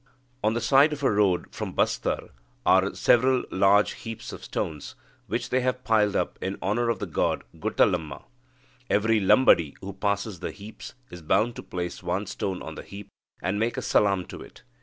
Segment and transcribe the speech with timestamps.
[0.43, 2.31] On the side of a road from Bastar
[2.65, 4.95] are several large heaps of stones,
[5.27, 8.23] which they have piled up in honour of the goddess Guttalamma.
[8.89, 13.09] Every Lambadi who passes the heaps is bound to place one stone on the heap,
[13.43, 14.63] and make a salaam to it.